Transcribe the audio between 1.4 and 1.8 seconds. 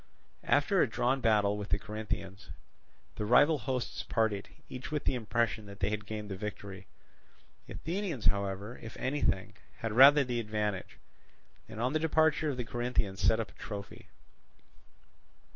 with the